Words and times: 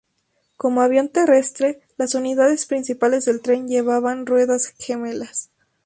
Como 0.57 0.81
avión 0.81 1.09
terrestre, 1.09 1.79
las 1.95 2.15
unidades 2.15 2.65
principales 2.65 3.25
del 3.25 3.39
tren 3.39 3.67
llevaban 3.67 4.25
ruedas 4.25 4.73
gemelas. 4.79 5.51